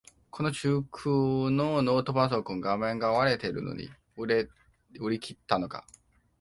[0.31, 4.25] この中古のノートパソコン、画面割れてるのに売
[5.11, 5.85] り切れたのか